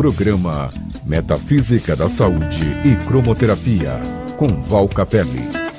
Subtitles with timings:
[0.00, 0.72] Programa
[1.04, 4.00] Metafísica da Saúde e Cromoterapia,
[4.38, 5.69] com Val Capelli.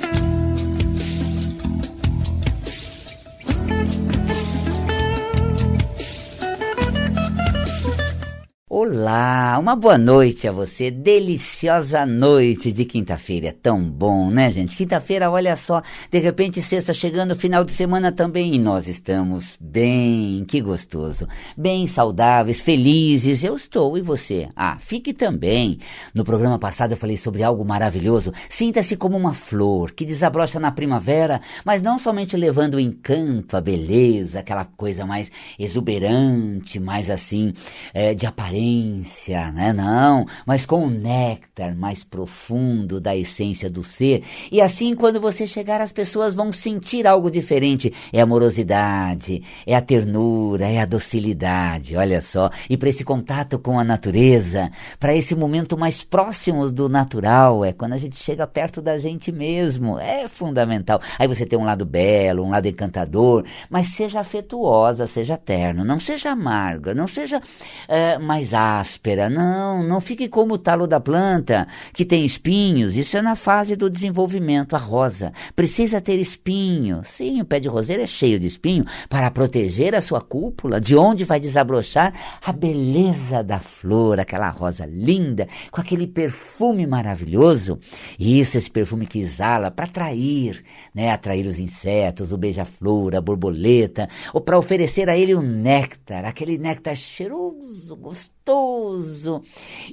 [9.12, 10.90] Olá, uma boa noite a você.
[10.90, 13.48] Deliciosa noite de quinta-feira.
[13.48, 14.74] É tão bom, né, gente?
[14.74, 20.42] Quinta-feira, olha só, de repente sexta chegando, final de semana também, e nós estamos bem,
[20.48, 21.28] que gostoso.
[21.54, 23.44] Bem saudáveis, felizes.
[23.44, 24.48] Eu estou, e você?
[24.56, 25.78] Ah, fique também.
[26.14, 28.32] No programa passado eu falei sobre algo maravilhoso.
[28.48, 33.60] Sinta-se como uma flor que desabrocha na primavera, mas não somente levando o encanto, a
[33.60, 37.52] beleza, aquela coisa mais exuberante, mais assim,
[37.92, 39.72] é, de aparência essência, né?
[39.72, 44.22] Não, mas com o néctar mais profundo da essência do ser.
[44.50, 47.92] E assim, quando você chegar, as pessoas vão sentir algo diferente.
[48.12, 52.50] É amorosidade, é a ternura, é a docilidade, olha só.
[52.70, 57.72] E para esse contato com a natureza, para esse momento mais próximo do natural, é
[57.72, 59.98] quando a gente chega perto da gente mesmo.
[59.98, 61.00] É fundamental.
[61.18, 65.98] Aí você tem um lado belo, um lado encantador, mas seja afetuosa, seja terno, não
[65.98, 67.40] seja amarga, não seja
[67.88, 68.54] é, mais
[68.92, 69.30] áspera.
[69.30, 72.96] Não, não fique como o talo da planta, que tem espinhos.
[72.96, 74.76] Isso é na fase do desenvolvimento.
[74.76, 77.00] A rosa precisa ter espinho.
[77.04, 80.96] Sim, o pé de roseira é cheio de espinho para proteger a sua cúpula, de
[80.96, 82.12] onde vai desabrochar
[82.44, 87.78] a beleza da flor, aquela rosa linda, com aquele perfume maravilhoso.
[88.18, 90.62] Isso, esse perfume que exala para atrair,
[90.94, 91.10] né?
[91.10, 96.58] Atrair os insetos, o beija-flor, a borboleta, ou para oferecer a ele o néctar, aquele
[96.58, 98.32] néctar cheiroso, gostoso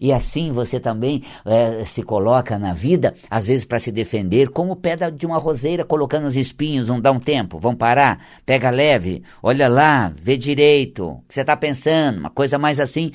[0.02, 4.76] E assim você também é, se coloca na vida, às vezes para se defender, como
[4.76, 9.24] pedra de uma roseira, colocando os espinhos, não dá um tempo, vão parar, pega leve,
[9.42, 13.12] olha lá, vê direito, o que você está pensando, uma coisa mais assim,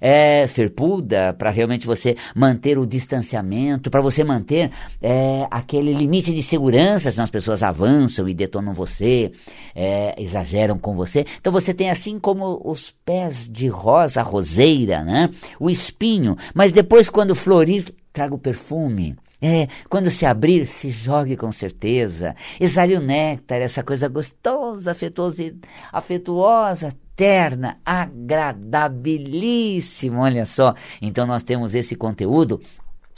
[0.00, 6.42] é, ferpuda, para realmente você manter o distanciamento, para você manter é, aquele limite de
[6.42, 9.30] segurança, senão as pessoas avançam e detonam você,
[9.74, 11.24] é, exageram com você.
[11.40, 15.30] Então você tem assim como os pés de rosa, roseira, né?
[15.60, 19.16] O espinho, mas depois quando florir, traga o perfume.
[19.42, 22.34] É, quando se abrir, se jogue com certeza.
[22.58, 25.54] Exale o néctar, essa coisa gostosa, afetuosa,
[25.92, 30.74] afetuosa, terna, agradabilíssimo, olha só.
[31.02, 32.58] Então nós temos esse conteúdo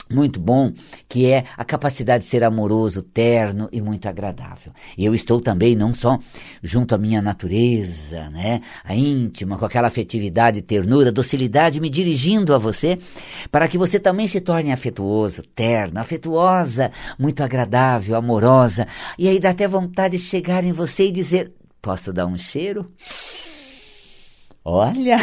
[0.09, 0.71] muito bom,
[1.07, 4.71] que é a capacidade de ser amoroso, terno e muito agradável.
[4.97, 6.17] E eu estou também não só
[6.63, 12.57] junto à minha natureza, né, a íntima, com aquela afetividade, ternura, docilidade, me dirigindo a
[12.57, 12.97] você,
[13.51, 18.87] para que você também se torne afetuoso, terno, afetuosa, muito agradável, amorosa.
[19.17, 21.51] E aí dá até vontade de chegar em você e dizer:
[21.81, 22.85] Posso dar um cheiro?
[24.69, 25.17] Olha!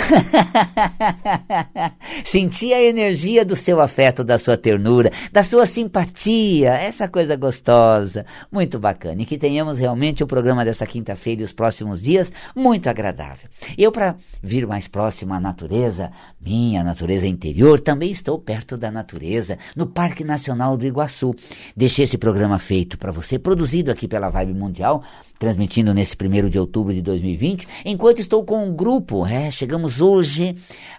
[2.25, 8.25] Senti a energia do seu afeto, da sua ternura, da sua simpatia, essa coisa gostosa,
[8.50, 9.21] muito bacana.
[9.21, 13.50] E que tenhamos realmente o programa dessa quinta-feira e os próximos dias muito agradável.
[13.77, 19.59] Eu, para vir mais próximo à natureza, minha natureza interior, também estou perto da natureza,
[19.76, 21.34] no Parque Nacional do Iguaçu.
[21.76, 25.05] Deixei esse programa feito para você, produzido aqui pela Vibe Mundial,
[25.38, 30.55] transmitindo nesse primeiro de outubro de 2020, enquanto estou com um grupo é, chegamos hoje,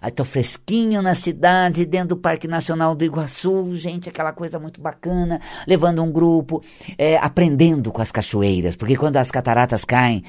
[0.06, 5.40] estou fresquinho na cidade, dentro do Parque Nacional do Iguaçu, gente, aquela coisa muito bacana,
[5.66, 6.62] levando um grupo,
[6.97, 10.22] é, aprendendo com as cachoeiras, porque quando as cataratas caem,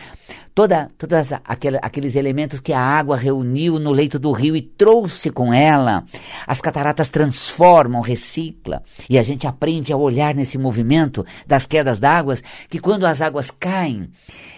[0.57, 5.31] toda, todas aquel, aqueles elementos que a água reuniu no leito do rio e trouxe
[5.31, 6.03] com ela.
[6.47, 8.83] As cataratas transformam, recicla.
[9.11, 12.37] E a gente aprende a olhar nesse movimento das quedas d'água
[12.71, 14.09] que quando as águas caem,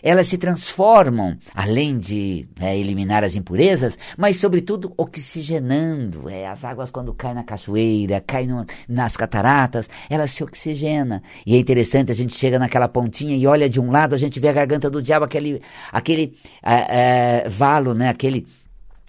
[0.00, 6.28] elas se transformam, além de é, eliminar as impurezas, mas sobretudo oxigenando.
[6.28, 11.20] É, as águas quando caem na cachoeira, caem no, nas cataratas, elas se oxigenam.
[11.46, 14.38] E é interessante, a gente chega naquela pontinha e olha de um lado, a gente
[14.38, 15.62] vê a garganta do diabo, aquele
[15.92, 18.08] aquele uh, uh, valo, né?
[18.08, 18.46] Aquele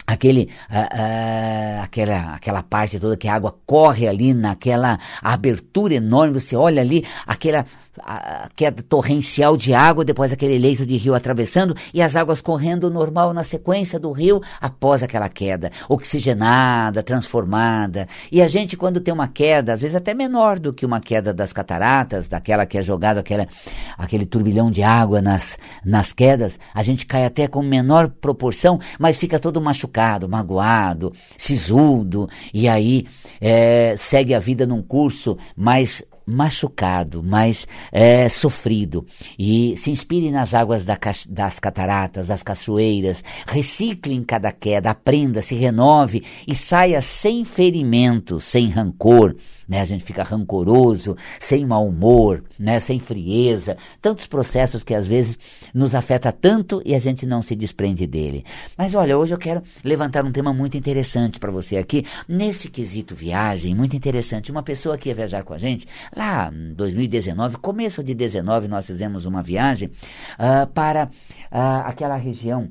[0.10, 6.40] aquele uh, uh, aquela aquela parte toda que a água corre ali naquela abertura enorme
[6.40, 7.64] você olha ali aquela
[8.04, 12.90] a queda torrencial de água, depois aquele leito de rio atravessando e as águas correndo
[12.90, 18.08] normal na sequência do rio após aquela queda, oxigenada, transformada.
[18.32, 21.34] E a gente, quando tem uma queda, às vezes até menor do que uma queda
[21.34, 23.48] das cataratas, daquela que é jogado aquela,
[23.98, 29.18] aquele turbilhão de água nas, nas quedas, a gente cai até com menor proporção, mas
[29.18, 33.08] fica todo machucado, magoado, sisudo, e aí
[33.42, 39.06] é, segue a vida num curso mais machucado, mais é, sofrido.
[39.38, 40.98] E se inspire nas águas da,
[41.28, 48.40] das cataratas, das cachoeiras, recicle em cada queda, aprenda, se renove e saia sem ferimento,
[48.40, 49.36] sem rancor
[49.70, 49.82] né?
[49.82, 52.80] A gente fica rancoroso, sem mau humor, né?
[52.80, 55.38] Sem frieza, tantos processos que às vezes
[55.74, 58.44] nos afeta tanto e a gente não se desprende dele.
[58.76, 63.14] Mas olha, hoje eu quero levantar um tema muito interessante para você aqui, nesse quesito
[63.14, 64.52] viagem, muito interessante.
[64.52, 68.88] Uma pessoa que ia viajar com a gente, lá em 2019, começo de 19, nós
[68.88, 72.70] fizemos uma viagem uh, para uh, aquela região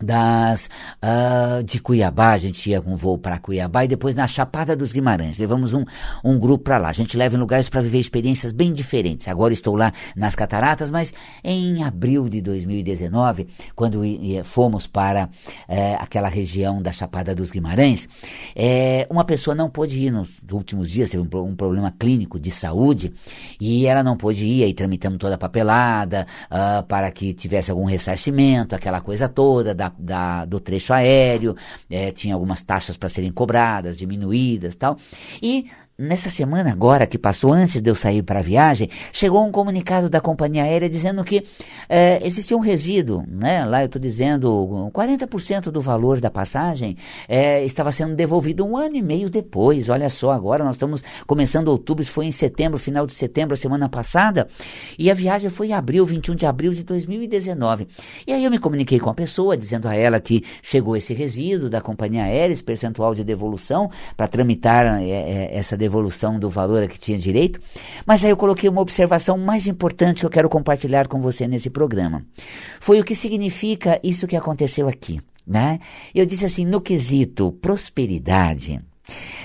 [0.00, 0.68] das
[1.02, 4.92] uh, de Cuiabá, a gente ia com voo para Cuiabá e depois na Chapada dos
[4.92, 5.38] Guimarães.
[5.38, 5.84] Levamos um,
[6.22, 6.88] um grupo para lá.
[6.88, 9.28] A gente leva em lugares para viver experiências bem diferentes.
[9.28, 14.02] Agora estou lá nas Cataratas, mas em abril de 2019, quando
[14.44, 15.28] fomos para
[15.68, 18.08] eh, aquela região da Chapada dos Guimarães,
[18.54, 22.50] eh, uma pessoa não pôde ir nos últimos dias, teve um, um, problema clínico de
[22.50, 23.12] saúde
[23.60, 24.64] e ela não pôde ir.
[24.64, 29.83] Aí tramitamos toda a papelada uh, para que tivesse algum ressarcimento, aquela coisa toda da
[29.98, 31.56] da, do trecho aéreo,
[31.90, 34.96] é, tinha algumas taxas para serem cobradas, diminuídas tal.
[35.42, 35.66] E
[35.96, 40.10] Nessa semana agora que passou antes de eu sair para a viagem, chegou um comunicado
[40.10, 41.46] da companhia aérea dizendo que
[41.88, 43.64] é, existia um resíduo, né?
[43.64, 46.96] Lá eu estou dizendo 40% do valor da passagem
[47.28, 49.88] é, estava sendo devolvido um ano e meio depois.
[49.88, 53.88] Olha só, agora nós estamos começando outubro, isso foi em setembro, final de setembro, semana
[53.88, 54.48] passada,
[54.98, 57.86] e a viagem foi em abril, 21 de abril de 2019.
[58.26, 61.70] E aí eu me comuniquei com a pessoa, dizendo a ela que chegou esse resíduo
[61.70, 65.83] da companhia aérea, esse percentual de devolução, para tramitar é, é essa devolução
[66.38, 67.60] do valor a que tinha direito,
[68.06, 71.70] mas aí eu coloquei uma observação mais importante que eu quero compartilhar com você nesse
[71.70, 72.24] programa.
[72.80, 75.78] Foi o que significa isso que aconteceu aqui, né?
[76.14, 78.80] Eu disse assim, no quesito prosperidade,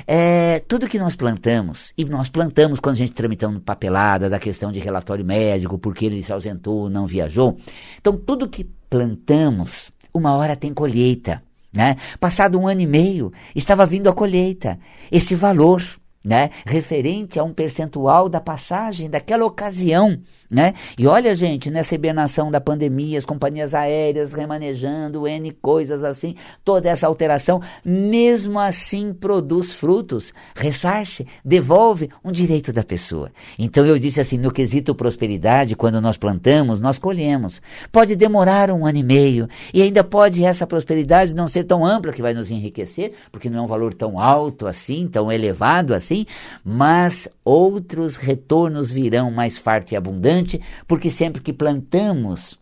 [0.07, 4.71] é, tudo que nós plantamos, e nós plantamos quando a gente tramitando papelada da questão
[4.71, 7.57] de relatório médico, porque ele se ausentou, não viajou.
[8.00, 11.44] Então, tudo que plantamos, uma hora tem colheita.
[11.71, 11.97] Né?
[12.19, 14.80] Passado um ano e meio, estava vindo a colheita.
[15.12, 15.83] Esse valor
[16.30, 20.16] né, referente a um percentual da passagem daquela ocasião,
[20.52, 20.76] né?
[20.96, 26.88] E olha, gente, nessa hibernação da pandemia, as companhias aéreas remanejando N coisas assim, toda
[26.88, 33.31] essa alteração, mesmo assim produz frutos, ressarce, devolve um direito da pessoa.
[33.58, 37.60] Então eu disse assim, no quesito prosperidade, quando nós plantamos, nós colhemos.
[37.92, 42.14] Pode demorar um ano e meio, e ainda pode essa prosperidade não ser tão ampla
[42.14, 46.19] que vai nos enriquecer, porque não é um valor tão alto assim, tão elevado assim,
[46.63, 52.60] mas outros retornos virão mais farto e abundante, porque sempre que plantamos,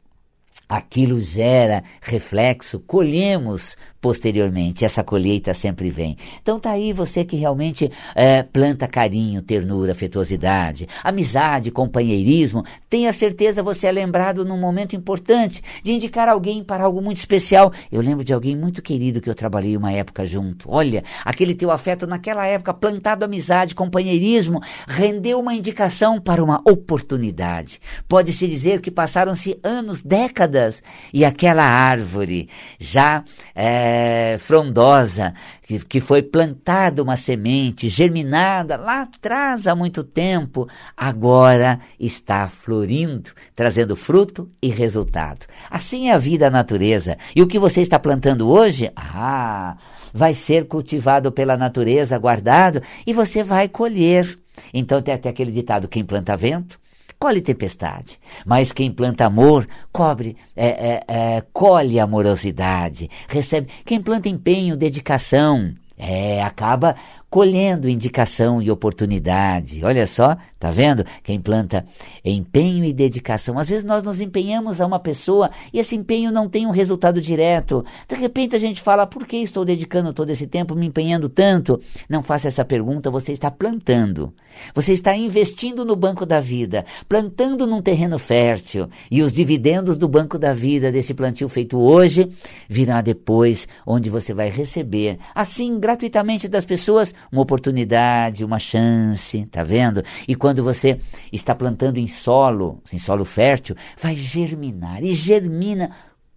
[0.68, 4.86] aquilo gera reflexo, colhemos posteriormente.
[4.86, 6.18] Essa colheita sempre vem.
[6.42, 12.64] Então tá aí você que realmente é, planta carinho, ternura, afetuosidade, amizade, companheirismo.
[12.90, 17.72] Tenha certeza você é lembrado num momento importante de indicar alguém para algo muito especial.
[17.92, 20.70] Eu lembro de alguém muito querido que eu trabalhei uma época junto.
[20.72, 27.80] Olha, aquele teu afeto naquela época, plantado amizade, companheirismo, rendeu uma indicação para uma oportunidade.
[28.08, 30.82] Pode-se dizer que passaram-se anos, décadas,
[31.14, 32.50] e aquela árvore
[32.80, 33.24] já
[33.56, 40.68] é, é, frondosa, que, que foi plantada uma semente, germinada lá atrás há muito tempo,
[40.96, 45.46] agora está florindo, trazendo fruto e resultado.
[45.70, 47.18] Assim é a vida, a natureza.
[47.36, 49.78] E o que você está plantando hoje, ah,
[50.14, 54.38] vai ser cultivado pela natureza, guardado, e você vai colher.
[54.74, 56.78] Então tem até aquele ditado: quem planta vento,
[57.20, 58.20] colhe tempestade.
[58.46, 63.70] Mas quem planta amor, cobre, é, é, é, colhe amorosidade, recebe.
[63.86, 66.96] Quem planta empenho, dedicação, é, acaba
[67.30, 69.84] colhendo indicação e oportunidade.
[69.84, 71.06] Olha só, tá vendo?
[71.24, 71.86] Quem planta
[72.24, 73.60] empenho e dedicação.
[73.60, 77.22] Às vezes nós nos empenhamos a uma pessoa e esse empenho não tem um resultado
[77.22, 77.84] direto.
[78.08, 81.82] De repente a gente fala: por que estou dedicando todo esse tempo, me empenhando tanto?
[82.10, 84.34] Não faça essa pergunta, você está plantando.
[84.74, 88.90] Você está investindo no banco da vida, plantando num terreno fértil.
[89.12, 92.30] E os dividendos do banco da vida, desse plantio feito hoje,
[92.68, 99.64] virá depois, onde você vai receber, assim, gratuitamente das pessoas, uma oportunidade, uma chance, tá
[99.64, 100.04] vendo?
[100.28, 101.00] E quando você
[101.32, 105.92] está plantando em solo, em solo fértil, vai germinar e germina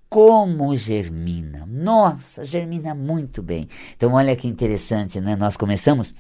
[0.09, 1.65] como germina.
[1.67, 3.69] Nossa, germina muito bem.
[3.97, 5.37] Então olha que interessante, né?
[5.37, 6.13] Nós começamos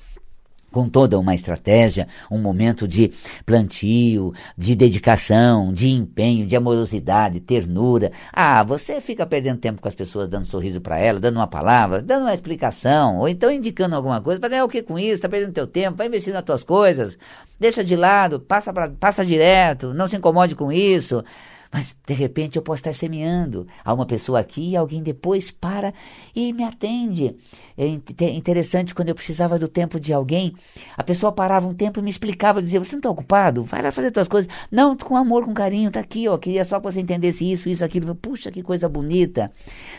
[0.70, 3.12] com toda uma estratégia, um momento de
[3.44, 8.12] plantio, de dedicação, de empenho, de amorosidade, ternura.
[8.32, 11.46] Ah, você fica perdendo tempo com as pessoas, dando um sorriso para elas, dando uma
[11.46, 15.14] palavra, dando uma explicação, ou então indicando alguma coisa, para ganhar o que com isso?
[15.14, 17.18] Está perdendo teu tempo, vai investir nas tuas coisas,
[17.58, 21.24] deixa de lado, passa, pra, passa direto, não se incomode com isso.
[21.72, 23.66] Mas de repente eu posso estar semeando.
[23.84, 25.94] Há uma pessoa aqui, alguém depois para
[26.34, 27.36] e me atende.
[27.78, 27.86] É
[28.34, 30.52] interessante quando eu precisava do tempo de alguém,
[30.96, 33.62] a pessoa parava um tempo e me explicava, dizia: Você não está ocupado?
[33.62, 34.50] Vai lá fazer tuas coisas.
[34.70, 36.36] Não, com amor, com carinho, tá aqui, ó.
[36.36, 38.14] Queria só que você entendesse isso, isso, aquilo.
[38.16, 39.52] Puxa, que coisa bonita.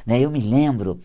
[0.05, 0.19] Né?
[0.19, 0.99] Eu me lembro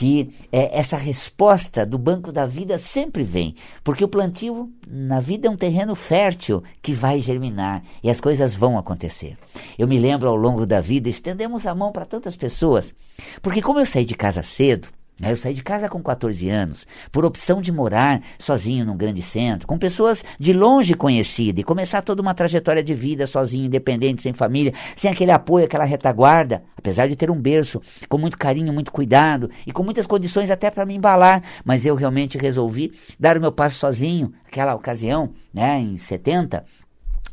[0.00, 3.54] que é, essa resposta do banco da vida sempre vem,
[3.84, 8.54] porque o plantio na vida é um terreno fértil que vai germinar e as coisas
[8.54, 9.36] vão acontecer.
[9.78, 12.94] Eu me lembro ao longo da vida, estendemos a mão para tantas pessoas,
[13.42, 14.88] porque como eu saí de casa cedo?
[15.22, 19.68] Eu saí de casa com 14 anos, por opção de morar sozinho num grande centro,
[19.68, 24.32] com pessoas de longe conhecidas, e começar toda uma trajetória de vida sozinho, independente, sem
[24.32, 28.90] família, sem aquele apoio, aquela retaguarda, apesar de ter um berço com muito carinho, muito
[28.90, 33.40] cuidado e com muitas condições até para me embalar, mas eu realmente resolvi dar o
[33.40, 36.64] meu passo sozinho, aquela ocasião, né, em 70,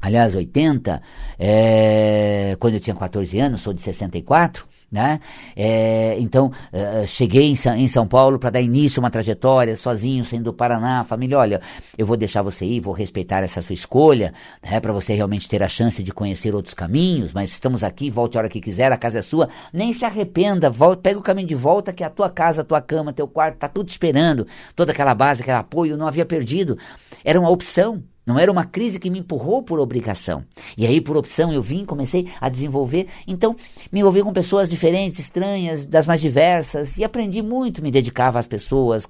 [0.01, 1.01] aliás, 80,
[1.39, 5.20] é, quando eu tinha 14 anos, sou de 64, né?
[5.56, 9.75] É, então, uh, cheguei em São, em São Paulo para dar início a uma trajetória,
[9.75, 11.03] sozinho, saindo do Paraná.
[11.03, 11.62] Família, olha,
[11.98, 15.62] eu vou deixar você ir, vou respeitar essa sua escolha, né, para você realmente ter
[15.62, 18.98] a chance de conhecer outros caminhos, mas estamos aqui, volte a hora que quiser, a
[18.98, 19.50] casa é sua.
[19.74, 22.65] Nem se arrependa, volta, pega o caminho de volta, que é a tua casa, a
[22.65, 24.48] tua cama, teu quarto, tá tudo esperando.
[24.75, 26.77] Toda aquela base, aquele apoio, não havia perdido.
[27.24, 28.03] Era uma opção.
[28.27, 30.43] Não era uma crise que me empurrou por obrigação.
[30.77, 33.07] E aí, por opção, eu vim, comecei a desenvolver.
[33.25, 33.55] Então,
[33.89, 37.81] me envolvi com pessoas diferentes, estranhas, das mais diversas, e aprendi muito.
[37.81, 39.07] Me dedicava às pessoas,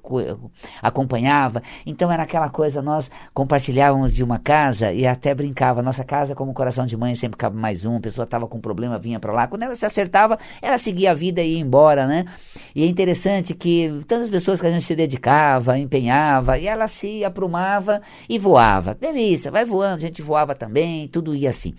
[0.84, 1.64] acompanhava.
[1.84, 5.82] Então, era aquela coisa, nós compartilhávamos de uma casa e até brincava.
[5.82, 7.98] Nossa casa, como coração de mãe, sempre cabe mais um.
[7.98, 9.48] A pessoa estava com problema, vinha para lá.
[9.48, 12.26] Quando ela se acertava, ela seguia a vida e ia embora, né?
[12.76, 17.26] E é interessante que tantas pessoas que a gente se dedicava, empenhava, e ela se
[17.26, 21.74] aprumava e voava delícia, vai voando, a gente voava também, tudo ia assim.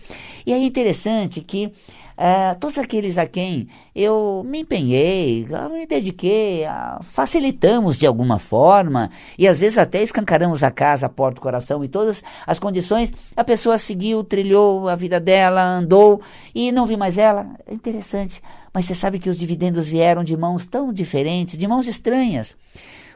[0.46, 6.64] E é interessante que uh, todos aqueles a quem eu me empenhei, me dediquei,
[7.02, 11.84] facilitamos de alguma forma, e às vezes até escancaramos a casa, a porta, o coração
[11.84, 16.20] e todas as condições, a pessoa seguiu, trilhou a vida dela, andou
[16.54, 17.46] e não vi mais ela.
[17.66, 18.42] É interessante.
[18.72, 22.56] Mas você sabe que os dividendos vieram de mãos tão diferentes, de mãos estranhas.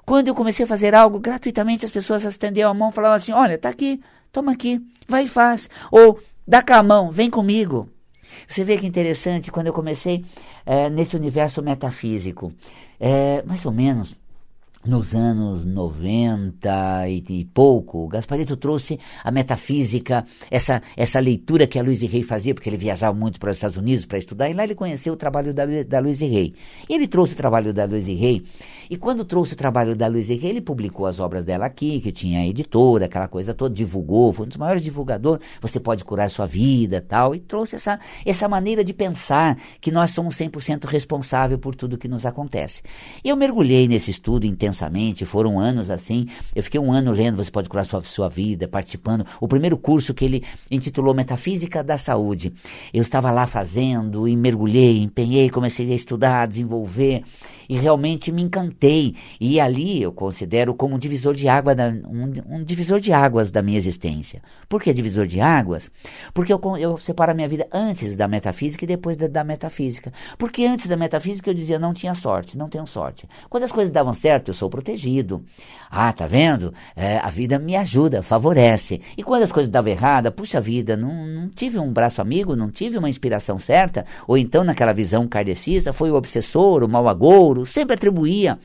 [0.04, 3.32] Quando eu comecei a fazer algo gratuitamente, as pessoas estendiam a mão e falavam assim:
[3.32, 4.00] Olha, tá aqui,
[4.32, 5.70] toma aqui, vai e faz.
[5.90, 7.88] Ou dá cá a mão, vem comigo.
[8.48, 10.24] Você vê que interessante quando eu comecei
[10.64, 12.52] é, nesse universo metafísico.
[12.98, 14.14] É, mais ou menos
[14.84, 21.82] nos anos 90 e, e pouco, Gasparito trouxe a metafísica, essa, essa leitura que a
[21.82, 24.64] Luiz Rey fazia, porque ele viajava muito para os Estados Unidos para estudar, e lá
[24.64, 26.54] ele conheceu o trabalho da, da Luiz Rey.
[26.88, 28.42] Ele trouxe o trabalho da Luiz Rey,
[28.92, 32.12] e quando trouxe o trabalho da Luiz Rey, ele publicou as obras dela aqui, que
[32.12, 36.28] tinha a editora, aquela coisa toda, divulgou, foi um dos maiores divulgadores, você pode curar
[36.28, 41.58] sua vida tal, e trouxe essa, essa maneira de pensar que nós somos 100% responsável
[41.58, 42.82] por tudo que nos acontece.
[43.24, 46.26] E eu mergulhei nesse estudo intensamente foram anos assim.
[46.54, 49.24] Eu fiquei um ano lendo Você Pode Curar Sua, sua Vida, participando.
[49.40, 52.52] O primeiro curso que ele intitulou Metafísica da Saúde.
[52.92, 57.24] Eu estava lá fazendo e mergulhei, empenhei, comecei a estudar, desenvolver
[57.72, 59.14] e realmente me encantei.
[59.40, 63.50] E ali eu considero como um divisor de água, da, um, um, divisor de águas
[63.50, 64.42] da minha existência.
[64.68, 65.90] Por que divisor de águas?
[66.34, 70.12] Porque eu, eu separo a minha vida antes da metafísica e depois da, da metafísica.
[70.36, 73.26] Porque antes da metafísica eu dizia não tinha sorte, não tenho sorte.
[73.48, 75.42] Quando as coisas davam certo, eu sou protegido.
[75.90, 76.74] Ah, tá vendo?
[76.94, 79.00] É, a vida me ajuda, favorece.
[79.16, 82.70] E quando as coisas davam errada, puxa vida, não, não tive um braço amigo, não
[82.70, 87.61] tive uma inspiração certa, ou então naquela visão kardecista foi o obsessor, o mau agouro,
[87.66, 88.58] sempre atribuía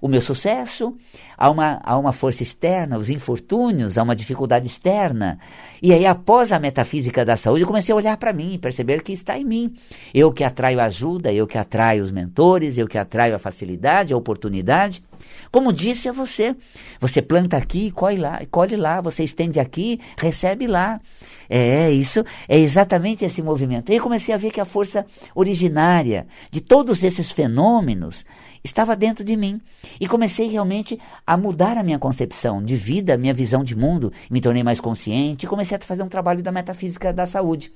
[0.00, 0.94] o meu sucesso
[1.36, 5.38] a uma, a uma força externa, os infortúnios, a uma dificuldade externa.
[5.82, 9.02] E aí, após a metafísica da saúde, eu comecei a olhar para mim e perceber
[9.02, 9.74] que está em mim.
[10.14, 14.16] Eu que atraio ajuda, eu que atraio os mentores, eu que atraio a facilidade, a
[14.16, 15.02] oportunidade.
[15.50, 16.54] Como disse a você,
[17.00, 21.00] você planta aqui, colhe lá, colhe lá, você estende aqui, recebe lá.
[21.48, 23.90] É isso, é exatamente esse movimento.
[23.90, 28.24] E aí comecei a ver que a força originária de todos esses fenômenos
[28.66, 29.60] estava dentro de mim.
[30.00, 34.12] E comecei realmente a mudar a minha concepção de vida, minha visão de mundo.
[34.30, 37.72] Me tornei mais consciente e comecei a fazer um trabalho da metafísica da saúde.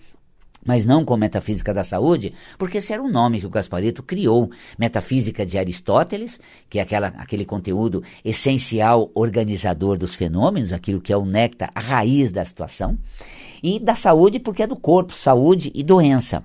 [0.64, 4.50] Mas não com Metafísica da Saúde, porque esse era o nome que o Gaspareto criou.
[4.78, 11.16] Metafísica de Aristóteles, que é aquela, aquele conteúdo essencial organizador dos fenômenos, aquilo que é
[11.16, 12.98] o néctar, a raiz da situação.
[13.62, 16.42] E da saúde, porque é do corpo, saúde e doença.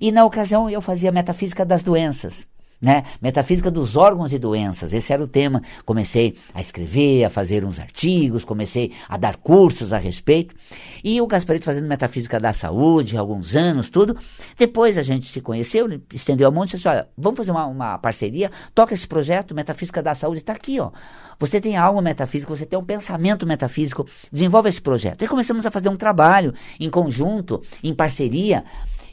[0.00, 2.46] E na ocasião eu fazia Metafísica das Doenças
[2.80, 3.04] né?
[3.20, 4.92] Metafísica dos órgãos e doenças.
[4.92, 5.62] Esse era o tema.
[5.84, 10.54] Comecei a escrever, a fazer uns artigos, comecei a dar cursos a respeito.
[11.02, 14.16] E o Gasparito fazendo metafísica da saúde, alguns anos, tudo.
[14.56, 17.98] Depois a gente se conheceu, estendeu a mão e disse: olha, vamos fazer uma, uma
[17.98, 20.90] parceria, toca esse projeto, Metafísica da Saúde, está aqui, ó.
[21.38, 25.24] Você tem alma metafísica, você tem um pensamento metafísico, desenvolve esse projeto.
[25.24, 28.64] E começamos a fazer um trabalho em conjunto, em parceria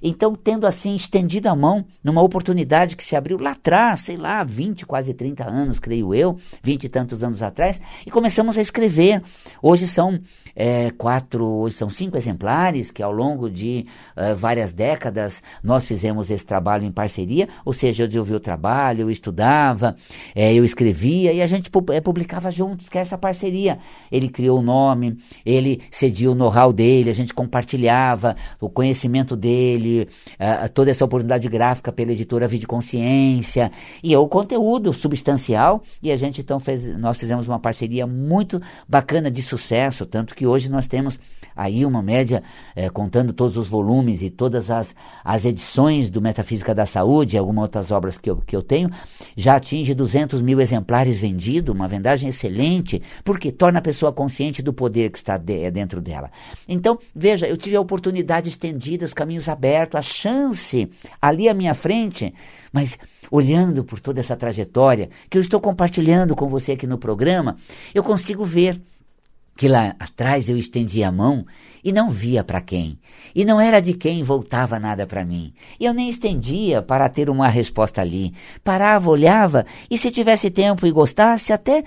[0.01, 4.43] então, tendo assim estendido a mão numa oportunidade que se abriu lá atrás, sei lá,
[4.43, 9.21] 20, quase 30 anos, creio eu, 20 e tantos anos atrás, e começamos a escrever.
[9.61, 10.19] Hoje são
[10.55, 16.29] é, quatro, hoje são cinco exemplares que ao longo de uh, várias décadas nós fizemos
[16.29, 19.95] esse trabalho em parceria, ou seja, eu desenvolvi o trabalho, eu estudava,
[20.35, 23.79] é, eu escrevia e a gente é, publicava juntos, que é essa parceria.
[24.11, 29.90] Ele criou o nome, ele cedia o know-how dele, a gente compartilhava o conhecimento dele,
[29.99, 33.71] uh, toda essa oportunidade gráfica pela editora Vida Consciência.
[34.03, 35.83] E é o conteúdo substancial.
[36.01, 40.45] E a gente então fez, nós fizemos uma parceria muito bacana de sucesso, tanto que
[40.45, 41.19] hoje nós temos
[41.61, 42.41] aí uma média,
[42.75, 47.63] eh, contando todos os volumes e todas as, as edições do Metafísica da Saúde, algumas
[47.63, 48.89] outras obras que eu, que eu tenho,
[49.35, 54.73] já atinge 200 mil exemplares vendidos, uma vendagem excelente, porque torna a pessoa consciente do
[54.73, 56.31] poder que está de, dentro dela.
[56.67, 60.89] Então, veja, eu tive a oportunidade estendida, os caminhos abertos, a chance
[61.21, 62.33] ali à minha frente,
[62.73, 62.97] mas
[63.29, 67.55] olhando por toda essa trajetória que eu estou compartilhando com você aqui no programa,
[67.93, 68.81] eu consigo ver
[69.61, 71.45] que lá atrás eu estendia a mão
[71.83, 72.97] e não via para quem,
[73.35, 75.53] e não era de quem voltava nada para mim.
[75.79, 78.33] E eu nem estendia para ter uma resposta ali.
[78.63, 81.83] Parava, olhava e se tivesse tempo e gostasse, até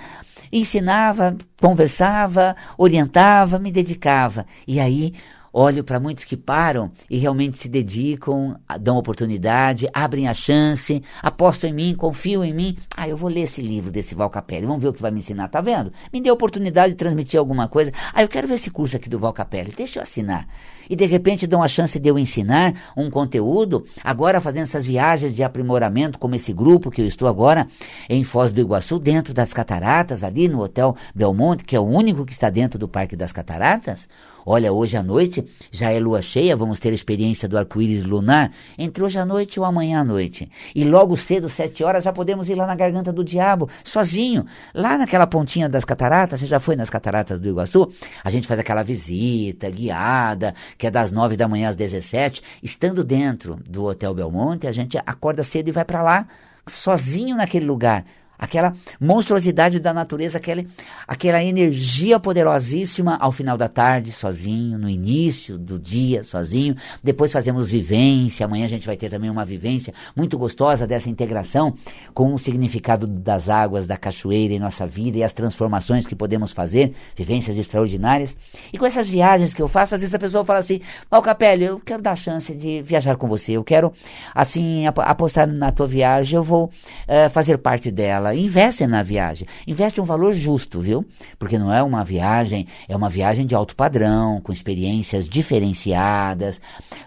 [0.53, 4.47] ensinava, conversava, orientava, me dedicava.
[4.69, 5.13] E aí
[5.55, 11.71] olho para muitos que param e realmente se dedicam, dão oportunidade, abrem a chance, apostam
[11.71, 12.77] em mim, confiam em mim.
[12.97, 15.21] Ah, eu vou ler esse livro desse Val Capelli, vamos ver o que vai me
[15.21, 15.93] ensinar, tá vendo?
[16.13, 17.93] Me deu oportunidade de transmitir alguma coisa.
[18.13, 20.49] Ah, eu quero ver esse curso aqui do Val Capelli, deixa eu assinar.
[20.91, 25.33] E de repente dão a chance de eu ensinar um conteúdo, agora fazendo essas viagens
[25.33, 27.67] de aprimoramento, como esse grupo que eu estou agora
[28.09, 32.27] em Foz do Iguaçu, dentro das cataratas, ali no Hotel Belmonte, que é o único
[32.27, 34.09] que está dentro do Parque das Cataratas.
[34.47, 38.53] Olha, hoje à noite já é lua cheia, vamos ter a experiência do arco-íris lunar
[38.77, 40.51] entre hoje à noite ou amanhã à noite.
[40.75, 44.99] E logo cedo, sete horas, já podemos ir lá na Garganta do Diabo, sozinho, lá
[44.99, 46.41] naquela pontinha das cataratas.
[46.41, 47.91] Você já foi nas cataratas do Iguaçu?
[48.23, 52.43] A gente faz aquela visita guiada, que é das nove da manhã às dezessete.
[52.63, 56.27] Estando dentro do Hotel Belmonte, a gente acorda cedo e vai para lá,
[56.67, 58.05] sozinho naquele lugar
[58.39, 60.65] aquela monstruosidade da natureza, aquela,
[61.07, 66.77] aquela energia poderosíssima ao final da tarde, sozinho, no início do dia, sozinho.
[67.03, 71.75] Depois fazemos vivência, amanhã a gente vai ter também uma vivência muito gostosa dessa integração
[72.13, 76.53] com o significado das águas da cachoeira em nossa vida e as transformações que podemos
[76.53, 78.37] fazer, vivências extraordinárias.
[78.73, 81.65] E com essas viagens que eu faço, às vezes a pessoa fala assim: Mal Capelli,
[81.65, 83.93] eu quero dar a chance de viajar com você, eu quero,
[84.35, 89.47] assim, apostar na tua viagem, eu vou uh, fazer parte dela ela investe na viagem.
[89.67, 91.05] Investe um valor justo, viu?
[91.39, 96.61] Porque não é uma viagem, é uma viagem de alto padrão, com experiências diferenciadas.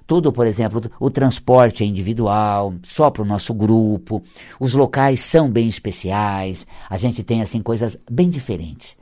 [0.05, 4.21] Tudo, por exemplo, o transporte é individual, só para o nosso grupo.
[4.59, 6.65] Os locais são bem especiais.
[6.89, 8.95] A gente tem, assim, coisas bem diferentes,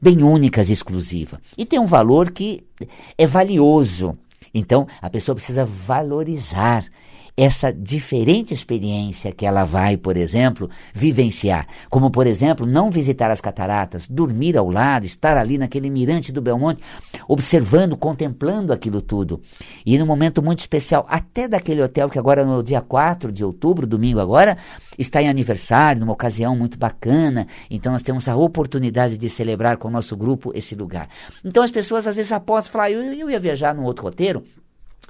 [0.00, 1.40] bem únicas e exclusivas.
[1.56, 2.64] E tem um valor que
[3.16, 4.18] é valioso.
[4.52, 6.84] Então, a pessoa precisa valorizar
[7.42, 11.66] essa diferente experiência que ela vai, por exemplo, vivenciar.
[11.88, 16.42] Como, por exemplo, não visitar as cataratas, dormir ao lado, estar ali naquele mirante do
[16.42, 16.82] Belmonte,
[17.26, 19.40] observando, contemplando aquilo tudo.
[19.86, 23.86] E num momento muito especial, até daquele hotel que agora no dia 4 de outubro,
[23.86, 24.58] domingo agora,
[24.98, 27.46] está em aniversário, numa ocasião muito bacana.
[27.70, 31.08] Então nós temos a oportunidade de celebrar com o nosso grupo esse lugar.
[31.42, 34.44] Então as pessoas às vezes apostam, falam, ah, eu, eu ia viajar num outro roteiro,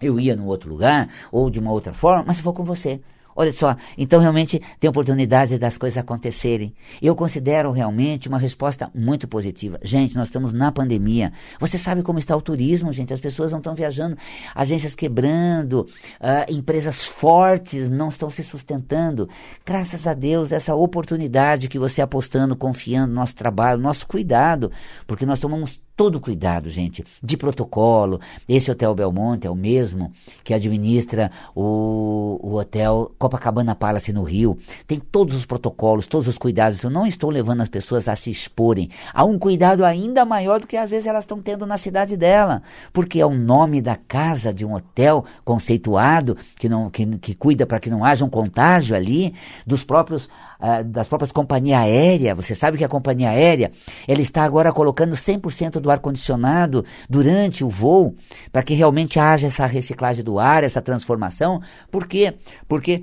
[0.01, 3.01] eu ia num outro lugar ou de uma outra forma, mas vou com você.
[3.35, 6.75] Olha só, então realmente tem oportunidade das coisas acontecerem.
[7.01, 9.79] Eu considero realmente uma resposta muito positiva.
[9.83, 11.33] Gente, nós estamos na pandemia.
[11.59, 13.15] Você sabe como está o turismo, gente?
[13.15, 14.17] As pessoas não estão viajando,
[14.55, 15.87] agências quebrando,
[16.21, 19.29] uh, empresas fortes não estão se sustentando.
[19.65, 24.71] Graças a Deus, essa oportunidade que você apostando, confiando no nosso trabalho, nosso cuidado,
[25.07, 28.23] porque nós tomamos todo cuidado, gente, de protocolo.
[28.49, 30.11] Esse Hotel Belmonte é o mesmo
[30.43, 34.57] que administra o, o Hotel Copacabana Palace no Rio.
[34.87, 36.83] Tem todos os protocolos, todos os cuidados.
[36.83, 38.89] Eu não estou levando as pessoas a se exporem.
[39.13, 42.63] Há um cuidado ainda maior do que às vezes elas estão tendo na cidade dela,
[42.95, 47.67] porque é o nome da casa de um hotel conceituado que, não, que, que cuida
[47.67, 49.35] para que não haja um contágio ali
[49.67, 52.37] dos próprios uh, das próprias companhias aéreas.
[52.37, 53.71] Você sabe que a companhia aérea
[54.07, 58.15] ela está agora colocando 100% do ar-condicionado durante o voo
[58.53, 61.61] para que realmente haja essa reciclagem do ar, essa transformação.
[61.91, 62.35] Por quê?
[62.69, 63.03] Porque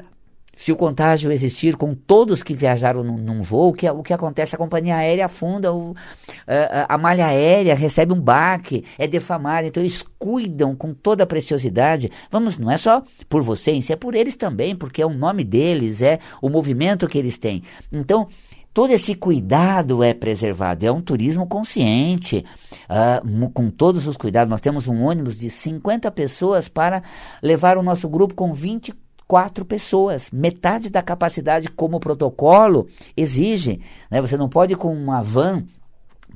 [0.57, 4.11] se o contágio existir com todos que viajaram num, num voo, o que, o que
[4.11, 4.55] acontece?
[4.55, 5.95] A companhia aérea afunda, o,
[6.47, 9.67] a, a, malha aérea recebe um baque, é defamada.
[9.67, 12.11] Então eles cuidam com toda a preciosidade.
[12.31, 16.01] Vamos, não é só por vocês, é por eles também, porque é o nome deles,
[16.01, 17.61] é o movimento que eles têm.
[17.91, 18.27] Então,
[18.73, 20.87] todo esse cuidado é preservado.
[20.87, 22.43] É um turismo consciente,
[22.89, 24.49] uh, com todos os cuidados.
[24.49, 27.03] Nós temos um ônibus de 50 pessoas para
[27.43, 33.81] levar o nosso grupo com 24 quatro pessoas, metade da capacidade como o protocolo exige.
[34.09, 34.21] Né?
[34.21, 35.65] Você não pode com uma van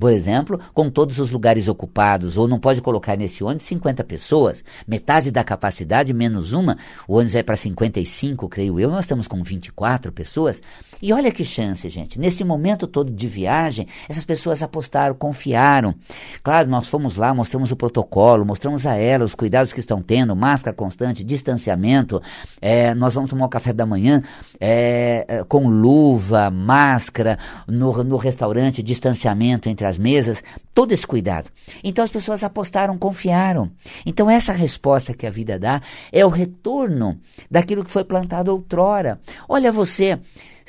[0.02, 4.64] por exemplo, com todos os lugares ocupados, ou não pode colocar nesse ônibus 50 pessoas,
[4.84, 9.40] metade da capacidade menos uma, o ônibus é para 55, creio eu, nós estamos com
[9.40, 10.60] 24 pessoas.
[11.00, 12.18] E olha que chance, gente.
[12.18, 15.94] Nesse momento todo de viagem, essas pessoas apostaram, confiaram.
[16.42, 20.34] Claro, nós fomos lá, mostramos o protocolo, mostramos a ela os cuidados que estão tendo,
[20.34, 22.20] máscara constante, distanciamento.
[22.60, 24.20] É, nós vamos tomar o café da manhã
[24.58, 27.38] é, com luva, máscara,
[27.68, 30.42] no, no restaurante, distanciamento entre entre as mesas,
[30.74, 31.50] todo esse cuidado.
[31.84, 33.70] Então as pessoas apostaram, confiaram.
[34.04, 39.20] Então essa resposta que a vida dá é o retorno daquilo que foi plantado outrora.
[39.48, 40.18] Olha você,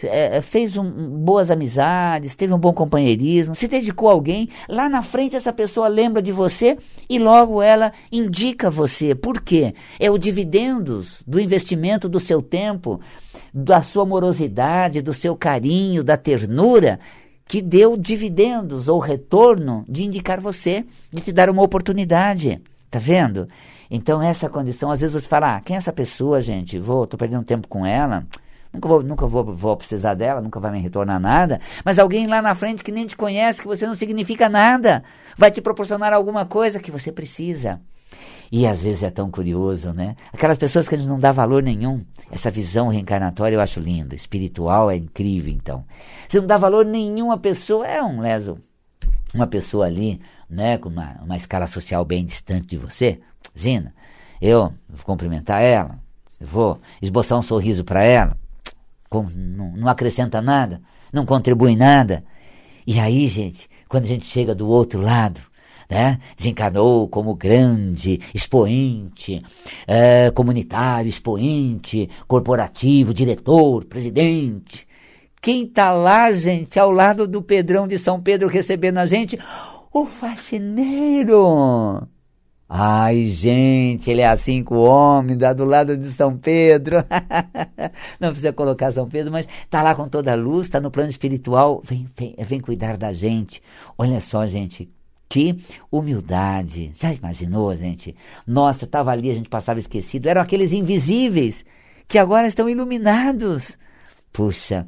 [0.02, 0.84] é, fez um,
[1.24, 5.88] boas amizades, teve um bom companheirismo, se dedicou a alguém, lá na frente essa pessoa
[5.88, 6.78] lembra de você
[7.10, 9.16] e logo ela indica você.
[9.16, 9.74] Por quê?
[10.00, 13.00] É o dividendos do investimento do seu tempo,
[13.54, 17.00] da sua amorosidade, do seu carinho, da ternura
[17.46, 22.62] que deu dividendos ou retorno de indicar você, de te dar uma oportunidade.
[22.90, 23.48] Tá vendo?
[23.90, 26.80] Então, essa condição, às vezes você fala, ah, quem é essa pessoa, gente?
[26.80, 28.26] Vou, tô perdendo tempo com ela.
[28.74, 31.62] Nunca vou, nunca vou, vou precisar dela, nunca vai me retornar nada.
[31.86, 35.04] Mas alguém lá na frente que nem te conhece, que você não significa nada,
[35.38, 37.80] vai te proporcionar alguma coisa que você precisa.
[38.52, 40.16] E às vezes é tão curioso, né?
[40.32, 42.06] Aquelas pessoas que a gente não dá valor nenhum.
[42.32, 44.16] Essa visão reencarnatória eu acho linda.
[44.16, 45.84] Espiritual é incrível, então.
[46.28, 48.58] Você não dá valor nenhum à pessoa, é um leso.
[49.34, 53.20] Uma pessoa ali, né, com uma, uma escala social bem distante de você.
[53.56, 53.94] Imagina,
[54.40, 55.98] eu vou cumprimentar ela,
[56.40, 58.38] vou esboçar um sorriso para ela,
[59.36, 62.24] não, não acrescenta nada, não contribui nada.
[62.86, 65.42] E aí, gente, quando a gente chega do outro lado,
[65.94, 66.20] né?
[66.36, 69.44] desencarnou como grande expoente
[69.86, 74.88] é, comunitário, expoente corporativo, diretor, presidente.
[75.40, 79.38] Quem está lá, gente, ao lado do Pedrão de São Pedro recebendo a gente?
[79.94, 82.08] O faxineiro.
[82.68, 87.06] Ai, gente, ele é assim com o homem, dá do lado de São Pedro.
[88.20, 91.12] Não precisa colocar São Pedro, mas tá lá com toda a luz, tá no plano
[91.12, 93.62] espiritual, vem, vem, vem cuidar da gente.
[93.96, 94.90] Olha só, gente,
[95.34, 95.58] que
[95.92, 96.92] humildade.
[96.96, 98.16] Já imaginou, gente?
[98.46, 100.30] Nossa, estava ali, a gente passava esquecido.
[100.30, 101.66] Eram aqueles invisíveis
[102.08, 103.76] que agora estão iluminados.
[104.32, 104.86] Puxa,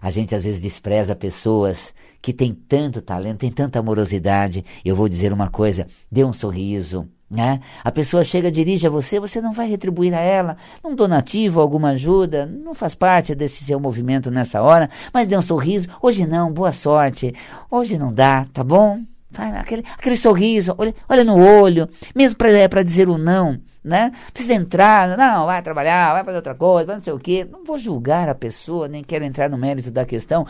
[0.00, 4.64] a gente às vezes despreza pessoas que têm tanto talento, têm tanta amorosidade.
[4.84, 7.08] Eu vou dizer uma coisa: dê um sorriso.
[7.28, 7.58] Né?
[7.82, 11.90] A pessoa chega, dirige a você, você não vai retribuir a ela um donativo, alguma
[11.90, 15.88] ajuda, não faz parte desse seu movimento nessa hora, mas dê um sorriso.
[16.00, 17.34] Hoje não, boa sorte.
[17.68, 19.00] Hoje não dá, tá bom?
[19.36, 24.12] Aquele, aquele sorriso, olha, olha no olho, mesmo para é, dizer o um não, né?
[24.32, 27.46] Precisa entrar, não, vai trabalhar, vai fazer outra coisa, vai não sei o quê.
[27.50, 30.46] Não vou julgar a pessoa, nem quero entrar no mérito da questão.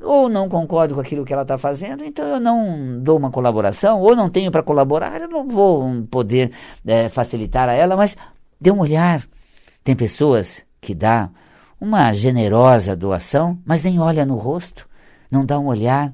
[0.00, 4.00] Ou não concordo com aquilo que ela está fazendo, então eu não dou uma colaboração,
[4.00, 6.52] ou não tenho para colaborar, eu não vou poder
[6.86, 8.16] é, facilitar a ela, mas
[8.60, 9.22] dê um olhar.
[9.84, 11.30] Tem pessoas que dá
[11.80, 14.88] uma generosa doação, mas nem olha no rosto,
[15.30, 16.12] não dá um olhar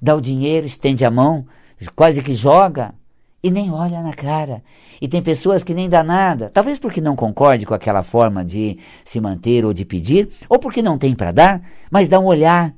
[0.00, 1.46] dá o dinheiro, estende a mão,
[1.94, 2.94] quase que joga
[3.42, 4.62] e nem olha na cara.
[5.00, 8.78] E tem pessoas que nem dá nada, talvez porque não concorde com aquela forma de
[9.04, 12.74] se manter ou de pedir, ou porque não tem para dar, mas dá um olhar,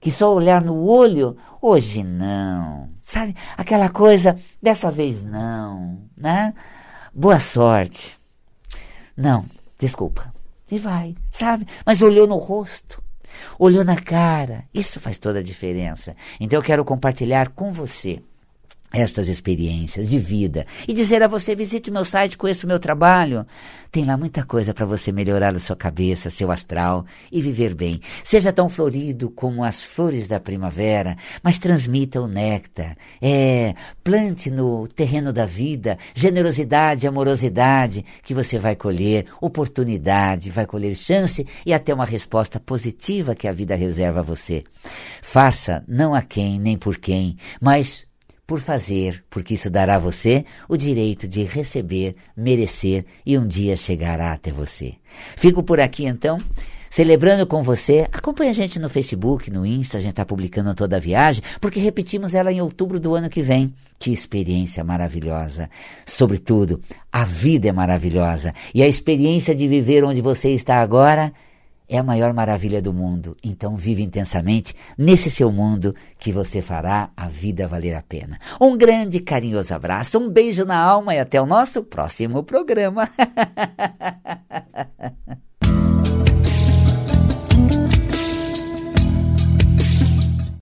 [0.00, 2.88] que só olhar no olho, hoje não.
[3.02, 3.34] Sabe?
[3.56, 6.54] Aquela coisa, dessa vez não, né?
[7.12, 8.16] Boa sorte.
[9.16, 9.44] Não,
[9.78, 10.32] desculpa.
[10.70, 11.66] E vai, sabe?
[11.84, 13.03] Mas olhou no rosto
[13.58, 14.64] olhou na cara.
[14.72, 16.14] Isso faz toda a diferença.
[16.40, 18.22] Então eu quero compartilhar com você
[18.94, 22.78] estas experiências de vida e dizer a você: visite o meu site, conheça o meu
[22.78, 23.44] trabalho.
[23.90, 28.00] Tem lá muita coisa para você melhorar a sua cabeça, seu astral e viver bem.
[28.24, 32.96] Seja tão florido como as flores da primavera, mas transmita o néctar.
[33.22, 40.96] É, plante no terreno da vida generosidade, amorosidade, que você vai colher oportunidade, vai colher
[40.96, 44.64] chance e até uma resposta positiva que a vida reserva a você.
[45.22, 48.04] Faça não a quem nem por quem, mas
[48.46, 53.76] por fazer, porque isso dará a você o direito de receber, merecer e um dia
[53.76, 54.94] chegará até você.
[55.36, 56.36] Fico por aqui então,
[56.90, 58.06] celebrando com você.
[58.12, 61.80] Acompanhe a gente no Facebook, no Insta, a gente está publicando toda a viagem, porque
[61.80, 63.72] repetimos ela em outubro do ano que vem.
[63.98, 65.70] Que experiência maravilhosa!
[66.04, 66.80] Sobretudo,
[67.10, 71.32] a vida é maravilhosa e a experiência de viver onde você está agora
[71.88, 73.36] é a maior maravilha do mundo.
[73.42, 78.38] Então vive intensamente nesse seu mundo que você fará a vida valer a pena.
[78.60, 83.08] Um grande carinhoso abraço, um beijo na alma e até o nosso próximo programa.